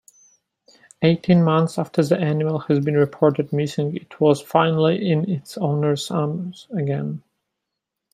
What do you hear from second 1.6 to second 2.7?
after the animal